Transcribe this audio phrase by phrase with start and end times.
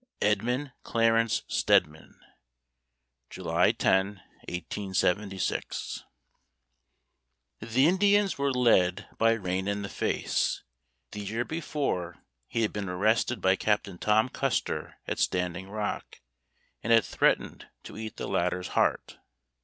[0.23, 2.19] EDMUND CLARENCE STEDMAN.
[3.29, 6.03] July 10, 1876.
[7.59, 10.63] The Indians were led by Rain in the Face.
[11.11, 12.17] The year before,
[12.47, 16.19] he had been arrested by Captain Tom Custer at Standing Rock,
[16.81, 19.19] and had threatened to eat the latter's heart.